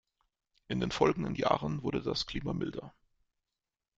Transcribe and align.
In 0.67 0.79
den 0.79 0.89
folgenden 0.89 1.35
Jahren 1.35 1.83
wurde 1.83 2.01
das 2.01 2.25
Klima 2.25 2.53
milder. 2.53 2.91